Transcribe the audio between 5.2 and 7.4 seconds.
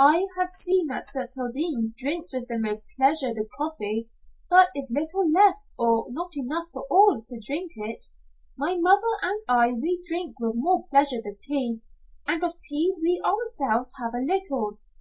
left or not enough for all to